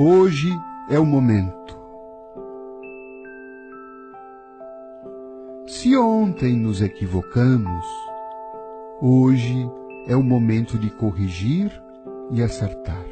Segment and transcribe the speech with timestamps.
[0.00, 0.48] Hoje
[0.88, 1.76] é o momento.
[5.66, 7.84] Se ontem nos equivocamos,
[9.02, 9.68] hoje
[10.06, 11.72] é o momento de corrigir
[12.30, 13.04] e acertar.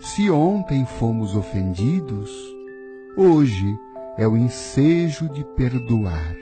[0.00, 2.30] Se ontem fomos ofendidos,
[3.14, 3.66] hoje
[4.16, 6.34] é o ensejo de perdoar.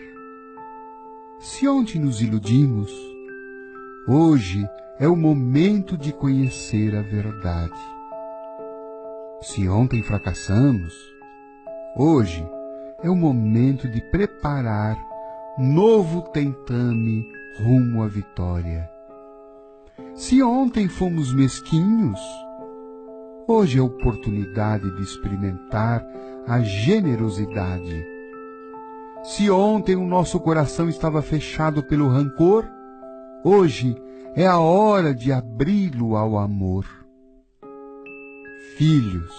[1.41, 2.93] Se ontem nos iludimos,
[4.07, 4.65] hoje
[5.01, 7.94] é o momento de conhecer a verdade.
[9.45, 10.95] Se ontem fracassamos,
[11.99, 12.49] hoje
[13.03, 14.97] é o momento de preparar
[15.59, 17.31] novo tentame
[17.63, 18.89] rumo à vitória.
[20.15, 22.19] Se ontem fomos mesquinhos,
[23.47, 26.03] hoje é a oportunidade de experimentar
[26.49, 28.03] a generosidade.
[29.23, 32.65] Se ontem o nosso coração estava fechado pelo rancor,
[33.45, 33.95] hoje
[34.35, 37.04] é a hora de abri-lo ao amor.
[38.77, 39.33] Filhos,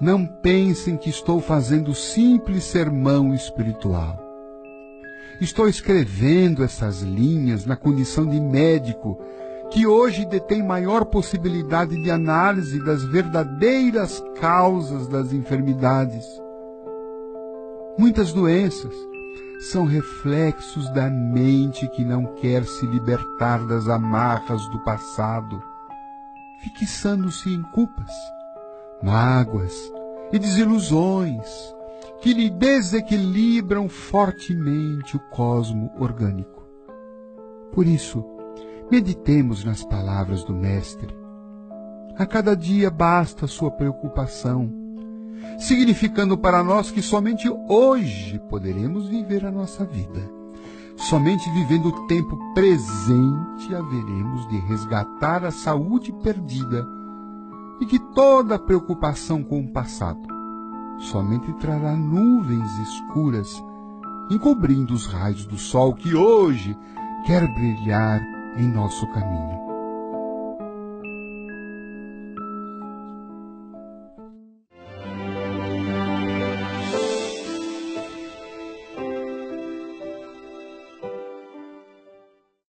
[0.00, 4.18] não pensem que estou fazendo simples sermão espiritual.
[5.38, 9.20] Estou escrevendo essas linhas na condição de médico
[9.70, 16.24] que hoje detém maior possibilidade de análise das verdadeiras causas das enfermidades.
[17.98, 18.94] Muitas doenças
[19.60, 25.62] são reflexos da mente que não quer se libertar das amarras do passado,
[26.62, 28.10] fixando-se em culpas,
[29.02, 29.92] mágoas
[30.32, 31.74] e desilusões
[32.20, 36.66] que lhe desequilibram fortemente o cosmo orgânico.
[37.72, 38.24] Por isso,
[38.90, 41.14] meditemos nas palavras do Mestre.
[42.16, 44.72] A cada dia basta a sua preocupação,
[45.58, 50.35] significando para nós que somente hoje poderemos viver a nossa vida.
[50.96, 56.88] Somente vivendo o tempo presente haveremos de resgatar a saúde perdida
[57.80, 60.26] e que toda preocupação com o passado
[60.98, 63.62] somente trará nuvens escuras,
[64.30, 66.76] encobrindo os raios do sol que hoje
[67.26, 68.20] quer brilhar
[68.56, 69.75] em nosso caminho.